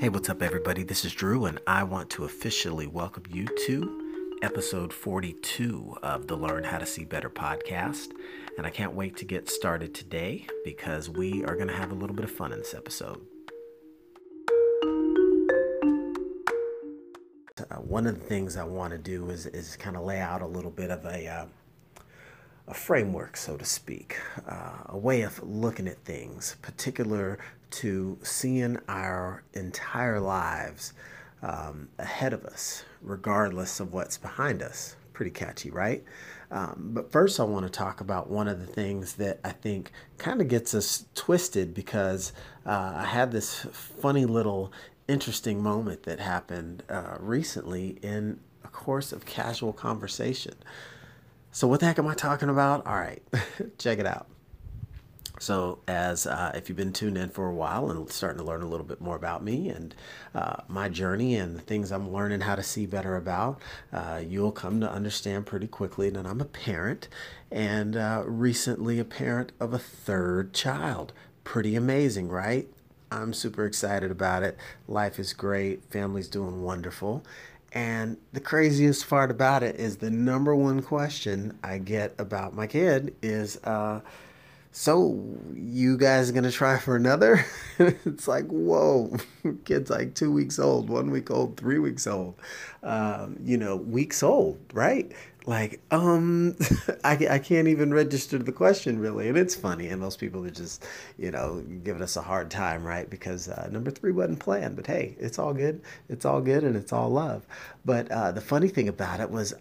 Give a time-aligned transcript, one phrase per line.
[0.00, 0.84] Hey, what's up, everybody?
[0.84, 6.36] This is Drew, and I want to officially welcome you to episode 42 of the
[6.36, 8.12] Learn How to See Better podcast.
[8.56, 11.96] And I can't wait to get started today because we are going to have a
[11.96, 13.26] little bit of fun in this episode.
[17.58, 20.42] Uh, one of the things I want to do is, is kind of lay out
[20.42, 21.46] a little bit of a, uh,
[22.68, 27.38] a framework, so to speak, uh, a way of looking at things, particular
[27.70, 30.92] to seeing our entire lives
[31.42, 34.96] um, ahead of us, regardless of what's behind us.
[35.12, 36.04] Pretty catchy, right?
[36.50, 39.92] Um, but first, I want to talk about one of the things that I think
[40.16, 42.32] kind of gets us twisted because
[42.64, 44.72] uh, I had this funny little
[45.08, 50.54] interesting moment that happened uh, recently in a course of casual conversation.
[51.50, 52.86] So, what the heck am I talking about?
[52.86, 53.22] All right,
[53.78, 54.26] check it out.
[55.40, 58.62] So, as uh, if you've been tuned in for a while and starting to learn
[58.62, 59.94] a little bit more about me and
[60.34, 63.60] uh, my journey and the things I'm learning how to see better about,
[63.92, 67.08] uh, you'll come to understand pretty quickly that I'm a parent
[67.50, 71.12] and uh, recently a parent of a third child.
[71.44, 72.68] Pretty amazing, right?
[73.10, 74.58] I'm super excited about it.
[74.86, 77.24] Life is great, family's doing wonderful.
[77.72, 82.66] And the craziest part about it is the number one question I get about my
[82.66, 84.00] kid is, uh,
[84.78, 85.20] so
[85.56, 87.44] you guys gonna try for another?
[87.80, 89.16] It's like whoa
[89.64, 92.36] kid's like two weeks old one week old three weeks old.
[92.84, 95.10] Um, you know weeks old right?
[95.46, 96.56] Like um
[97.04, 100.50] I, I can't even register the question really and it's funny and most people are
[100.50, 100.86] just
[101.18, 103.10] you know giving us a hard time right?
[103.10, 105.82] Because uh, number three wasn't planned but hey it's all good.
[106.08, 107.44] It's all good and it's all love.
[107.84, 109.54] But uh, the funny thing about it was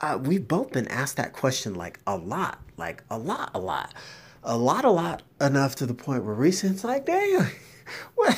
[0.00, 3.92] uh, we've both been asked that question like a lot like a lot a lot
[4.42, 7.50] a lot, a lot enough to the point where recent's like, damn,
[8.14, 8.36] what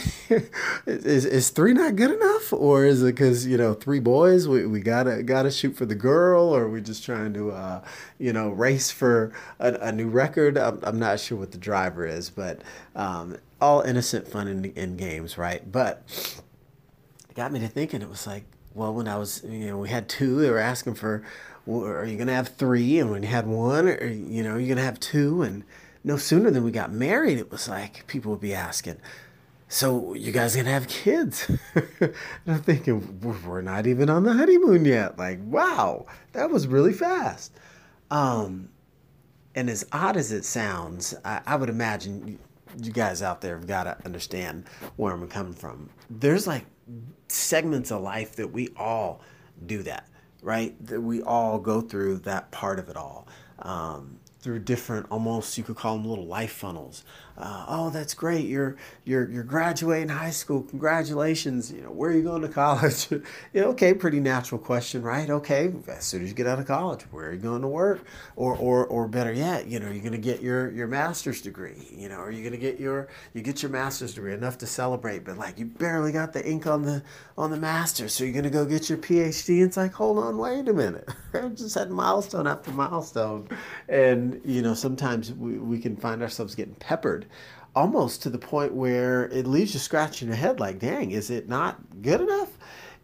[0.87, 4.67] is is three not good enough, or is it because you know three boys we,
[4.67, 7.83] we gotta gotta shoot for the girl, or we just trying to uh,
[8.19, 10.57] you know race for a, a new record?
[10.57, 12.63] I'm, I'm not sure what the driver is, but
[12.95, 15.71] um, all innocent fun in, in games, right?
[15.71, 16.03] But
[17.29, 18.03] it got me to thinking.
[18.03, 18.45] It was like,
[18.75, 21.23] well, when I was you know we had two, they were asking for.
[21.69, 22.99] Are you gonna have three?
[22.99, 25.63] And when you had one, or you know, you're gonna have two, and
[26.03, 28.97] no sooner than we got married, it was like people would be asking,
[29.69, 31.51] so you guys gonna have kids?
[32.01, 32.15] and
[32.47, 35.17] I'm thinking we're not even on the honeymoon yet.
[35.17, 37.53] Like, wow, that was really fast.
[38.11, 38.71] Um,
[39.55, 42.39] and as odd as it sounds, I, I would imagine
[42.83, 44.65] you guys out there have got to understand
[44.97, 45.91] where I'm coming from.
[46.09, 46.67] There's like
[47.29, 49.21] segments of life that we all
[49.67, 50.09] do that,
[50.43, 50.75] right?
[50.87, 53.29] That we all go through that part of it all.
[53.61, 57.05] Um, through different almost you could call them little life funnels.
[57.37, 58.47] Uh, oh that's great.
[58.47, 60.63] You're you're you're graduating high school.
[60.63, 61.73] Congratulations.
[61.73, 63.09] You know where are you going to college?
[63.53, 65.29] You know, okay pretty natural question right?
[65.29, 68.05] Okay as soon as you get out of college where are you going to work?
[68.37, 71.89] Or or or better yet you know you're going to get your your master's degree?
[71.91, 74.67] You know are you going to get your you get your master's degree enough to
[74.67, 77.03] celebrate but like you barely got the ink on the
[77.37, 80.39] on the master's so you're going to go get your phd it's like hold on
[80.39, 81.09] wait a minute.
[81.35, 83.49] I just had milestone after milestone
[83.89, 87.27] and you know sometimes we, we can find ourselves getting peppered
[87.75, 91.49] almost to the point where it leaves you scratching your head like dang is it
[91.49, 92.59] not good enough?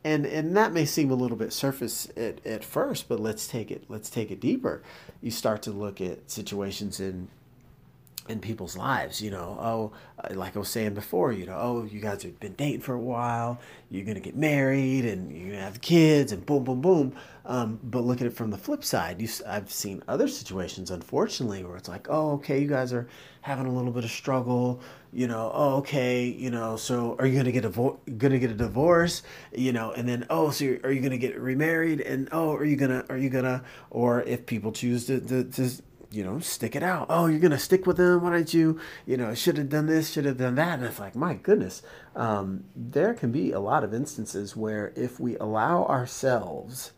[0.04, 3.70] And and that may seem a little bit surface at, at first but let's take
[3.70, 4.82] it let's take it deeper.
[5.20, 7.28] You start to look at situations in
[8.28, 9.92] in people's lives, you know, oh,
[10.22, 12.94] uh, like I was saying before, you know, oh, you guys have been dating for
[12.94, 13.60] a while,
[13.90, 17.16] you're gonna get married, and you're gonna have kids, and boom, boom, boom.
[17.44, 19.20] Um, but look at it from the flip side.
[19.20, 23.06] You, I've seen other situations, unfortunately, where it's like, oh, okay, you guys are
[23.42, 24.80] having a little bit of struggle,
[25.12, 28.54] you know, oh, okay, you know, so are you gonna get a gonna get a
[28.54, 29.22] divorce,
[29.54, 32.76] you know, and then oh, so are you gonna get remarried, and oh, are you
[32.76, 35.70] gonna are you gonna, or if people choose to, to, to
[36.10, 37.06] you know, stick it out.
[37.08, 38.22] Oh, you're gonna stick with them.
[38.22, 40.78] Why don't you, you know, should have done this, should have done that.
[40.78, 41.82] And it's like, my goodness,
[42.14, 46.92] um, there can be a lot of instances where if we allow ourselves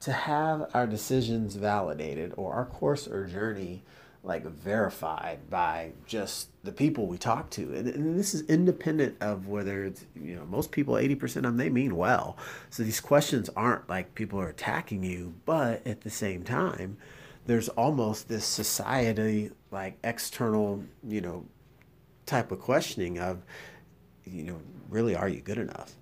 [0.00, 3.82] to have our decisions validated or our course or journey
[4.24, 9.48] like verified by just the people we talk to and, and, this is independent of
[9.48, 12.36] whether it's you know most people 80% of them they mean well
[12.70, 16.96] so these questions aren't like people are attacking you but at the same time
[17.46, 21.44] there's almost this society like external, you know,
[22.26, 23.42] type of questioning of,
[24.24, 25.94] you know, really are you good enough?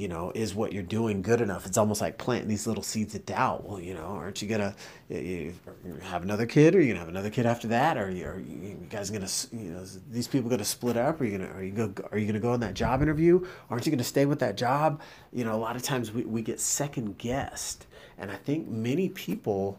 [0.00, 1.66] you know, is what you're doing good enough?
[1.66, 3.68] It's almost like planting these little seeds of doubt.
[3.68, 4.74] Well, you know, aren't you gonna
[5.10, 5.52] you,
[6.00, 8.86] have another kid, or you gonna have another kid after that, or you, are you
[8.88, 11.20] guys gonna, you know, these people gonna split up?
[11.20, 13.46] Are you gonna, are you gonna, are you gonna go on that job interview?
[13.68, 15.02] Aren't you gonna stay with that job?
[15.32, 17.86] You know, a lot of times we, we get second guessed,
[18.16, 19.78] and I think many people,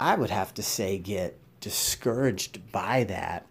[0.00, 3.46] I would have to say, get discouraged by that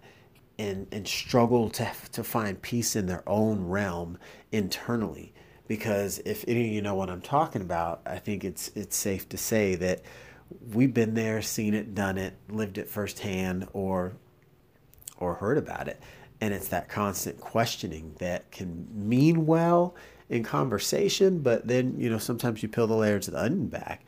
[0.59, 4.17] and and struggle to to find peace in their own realm
[4.51, 5.33] internally.
[5.67, 9.27] Because if any of you know what I'm talking about, I think it's it's safe
[9.29, 10.01] to say that
[10.73, 14.13] we've been there, seen it, done it, lived it firsthand, or
[15.17, 16.01] or heard about it,
[16.39, 19.95] and it's that constant questioning that can mean well
[20.29, 24.05] in conversation, but then you know sometimes you peel the layers of the onion back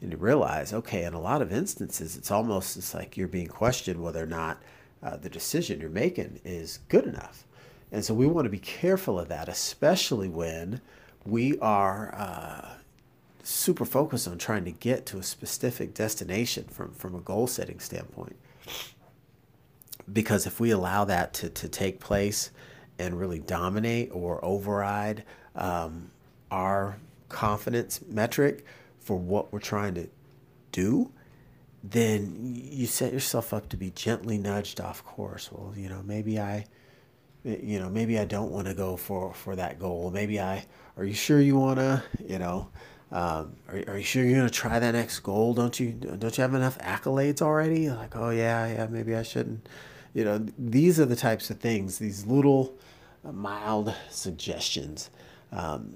[0.00, 3.46] and you realize, okay, in a lot of instances, it's almost it's like you're being
[3.46, 4.62] questioned whether or not
[5.02, 7.44] uh, the decision you're making is good enough.
[7.92, 10.80] And so we want to be careful of that, especially when
[11.24, 12.70] we are uh,
[13.42, 17.78] super focused on trying to get to a specific destination from, from a goal setting
[17.78, 18.36] standpoint.
[20.12, 22.50] Because if we allow that to, to take place
[22.98, 26.10] and really dominate or override um,
[26.50, 26.98] our
[27.28, 28.64] confidence metric
[29.06, 30.08] for what we're trying to
[30.72, 31.12] do,
[31.82, 35.50] then you set yourself up to be gently nudged off course.
[35.52, 36.66] Well, you know, maybe I
[37.46, 40.10] you know, maybe I don't want to go for, for that goal.
[40.10, 40.66] Maybe I,
[40.96, 42.68] are you sure you want to, you know,
[43.12, 45.54] um, are, are you sure you're to try that next goal?
[45.54, 47.88] Don't you, don't you have enough accolades already?
[47.88, 49.68] Like, oh yeah, yeah, maybe I shouldn't,
[50.12, 52.74] you know, these are the types of things, these little
[53.24, 55.10] uh, mild suggestions,
[55.52, 55.94] um,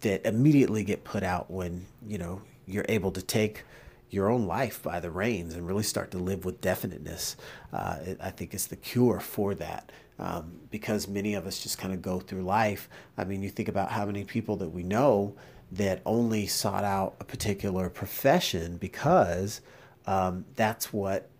[0.00, 3.64] that immediately get put out when, you know, you're able to take
[4.10, 7.36] your own life by the reins and really start to live with definiteness.
[7.72, 9.92] Uh, it, I think it's the cure for that.
[10.18, 12.90] Um, because many of us just kind of go through life.
[13.16, 15.34] I mean, you think about how many people that we know
[15.72, 19.62] that only sought out a particular profession because
[20.06, 21.30] um, that's what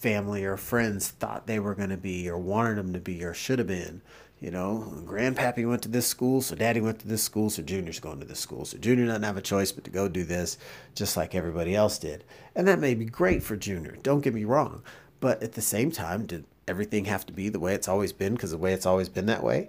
[0.00, 3.34] family or friends thought they were going to be or wanted them to be or
[3.34, 4.00] should have been.
[4.40, 8.00] You know, grandpappy went to this school, so daddy went to this school, so junior's
[8.00, 8.64] going to this school.
[8.64, 10.56] So junior doesn't have a choice but to go do this
[10.94, 12.24] just like everybody else did.
[12.56, 14.82] And that may be great for junior, don't get me wrong.
[15.20, 18.32] But at the same time, did everything have to be the way it's always been
[18.32, 19.68] because the way it's always been that way?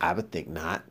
[0.00, 0.84] I would think not.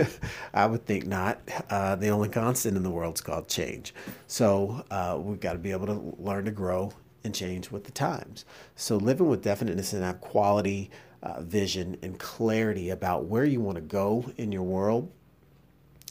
[0.54, 1.40] I would think not.
[1.68, 3.92] Uh, the only constant in the world is called change.
[4.26, 6.92] So uh, we've got to be able to learn to grow
[7.24, 8.44] and change with the times.
[8.76, 10.90] So living with definiteness and have quality
[11.22, 15.10] uh, vision and clarity about where you want to go in your world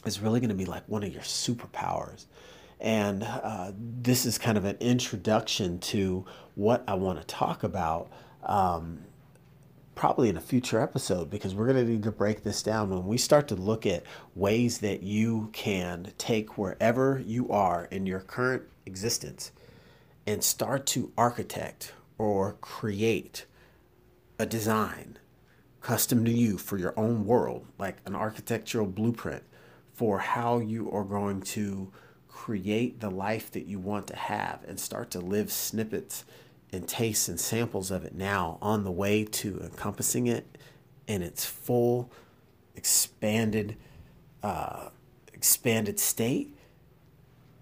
[0.06, 2.26] is really going to be like one of your superpowers.
[2.82, 6.26] And uh, this is kind of an introduction to
[6.56, 8.12] what I want to talk about.
[8.44, 9.04] Um,
[9.96, 13.06] probably in a future episode because we're going to need to break this down when
[13.06, 14.04] we start to look at
[14.36, 19.52] ways that you can take wherever you are in your current existence
[20.26, 23.46] and start to architect or create
[24.40, 25.18] a design
[25.82, 29.44] custom to you for your own world, like an architectural blueprint
[29.92, 31.92] for how you are going to
[32.30, 36.26] create the life that you want to have and start to live snippets
[36.72, 40.58] and tastes and samples of it now on the way to encompassing it
[41.08, 42.12] in its full
[42.76, 43.78] expanded
[44.42, 44.90] uh,
[45.34, 46.58] expanded state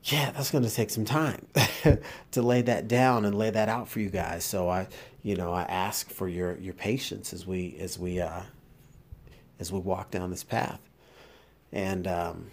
[0.06, 1.45] yeah that's going to take some time
[2.31, 4.88] to lay that down and lay that out for you guys so i
[5.24, 8.42] you know i ask for your your patience as we as we uh
[9.60, 10.81] as we walk down this path
[11.72, 12.51] and um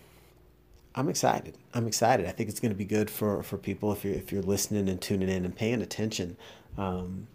[0.98, 1.56] I'm excited.
[1.74, 2.26] I'm excited.
[2.26, 4.88] I think it's going to be good for, for people if you're if you're listening
[4.88, 6.36] and tuning in and paying attention,
[6.76, 7.28] um,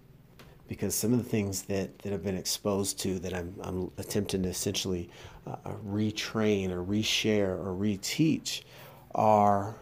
[0.67, 4.43] because some of the things that, that I've been exposed to that I'm I'm attempting
[4.43, 5.09] to essentially
[5.47, 5.55] uh,
[5.87, 8.63] retrain or reshare or reteach
[9.15, 9.75] are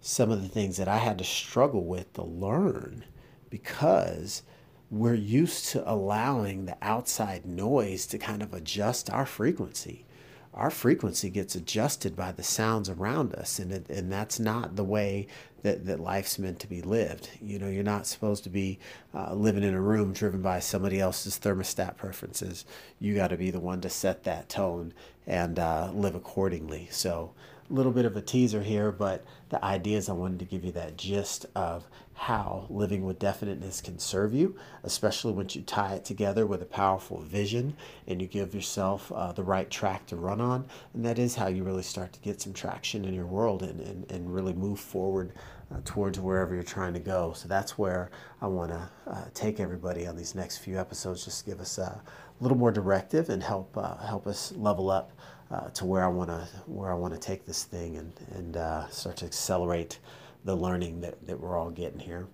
[0.00, 3.04] some of the things that I had to struggle with to learn
[3.50, 4.42] because
[4.90, 10.04] we're used to allowing the outside noise to kind of adjust our frequency.
[10.52, 14.84] Our frequency gets adjusted by the sounds around us and it, and that's not the
[14.84, 15.28] way
[15.62, 17.30] that, that life's meant to be lived.
[17.40, 18.78] You know you're not supposed to be
[19.14, 22.64] uh, living in a room driven by somebody else's thermostat preferences.
[22.98, 24.92] You got to be the one to set that tone
[25.30, 27.32] and uh, live accordingly so
[27.70, 30.64] a little bit of a teaser here but the idea is i wanted to give
[30.64, 31.86] you that gist of
[32.20, 36.66] how living with definiteness can serve you, especially once you tie it together with a
[36.66, 37.74] powerful vision
[38.06, 40.66] and you give yourself uh, the right track to run on.
[40.92, 43.80] And that is how you really start to get some traction in your world and,
[43.80, 45.32] and, and really move forward
[45.72, 47.32] uh, towards wherever you're trying to go.
[47.32, 48.10] So that's where
[48.42, 52.02] I want to uh, take everybody on these next few episodes, just give us a
[52.40, 55.12] little more directive and help uh, help us level up
[55.50, 58.56] uh, to where I want to where I want to take this thing and and
[58.56, 59.98] uh, start to accelerate
[60.44, 62.26] the learning that, that we're all getting here.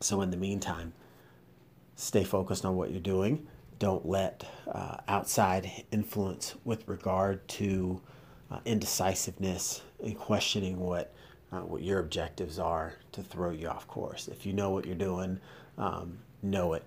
[0.00, 0.92] So in the meantime,
[1.94, 3.46] stay focused on what you're doing.
[3.78, 8.00] Don't let uh, outside influence with regard to
[8.64, 11.12] indecisiveness and questioning what
[11.52, 14.28] uh, what your objectives are to throw you off course.
[14.28, 15.38] If you know what you're doing,
[15.78, 16.84] um, know it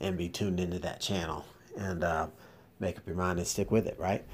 [0.00, 1.44] and be tuned into that channel
[1.76, 2.26] and uh,
[2.80, 4.24] make up your mind and stick with it, right?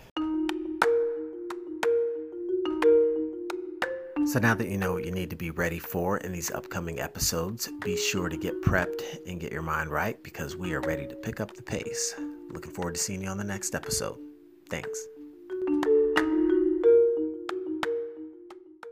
[4.25, 7.01] So, now that you know what you need to be ready for in these upcoming
[7.01, 11.07] episodes, be sure to get prepped and get your mind right because we are ready
[11.07, 12.15] to pick up the pace.
[12.51, 14.19] Looking forward to seeing you on the next episode.
[14.71, 15.07] Thanks.